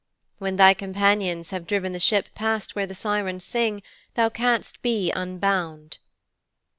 [0.39, 3.83] When thy companions have driven the ship past where the Sirens sing
[4.15, 5.99] then thou canst be unbound."'